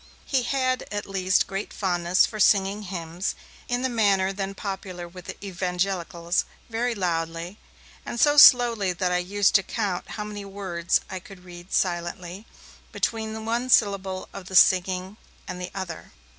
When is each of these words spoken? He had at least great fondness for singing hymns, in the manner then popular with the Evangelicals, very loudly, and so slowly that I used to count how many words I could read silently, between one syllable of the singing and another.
He 0.25 0.41
had 0.41 0.87
at 0.91 1.05
least 1.05 1.45
great 1.45 1.71
fondness 1.71 2.25
for 2.25 2.39
singing 2.39 2.81
hymns, 2.81 3.35
in 3.67 3.83
the 3.83 3.87
manner 3.87 4.33
then 4.33 4.55
popular 4.55 5.07
with 5.07 5.25
the 5.25 5.45
Evangelicals, 5.45 6.45
very 6.71 6.95
loudly, 6.95 7.59
and 8.03 8.19
so 8.19 8.35
slowly 8.35 8.93
that 8.93 9.11
I 9.11 9.19
used 9.19 9.53
to 9.53 9.61
count 9.61 10.09
how 10.17 10.23
many 10.23 10.43
words 10.43 11.01
I 11.07 11.19
could 11.19 11.45
read 11.45 11.71
silently, 11.71 12.47
between 12.91 13.45
one 13.45 13.69
syllable 13.69 14.27
of 14.33 14.47
the 14.47 14.55
singing 14.55 15.17
and 15.47 15.61
another. 15.61 16.11